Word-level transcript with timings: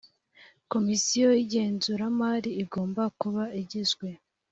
komisiyo 0.71 1.27
y 1.37 1.41
igenzuramari 1.45 2.49
igomba 2.63 3.03
kuba 3.19 3.43
igizwe 3.61 4.07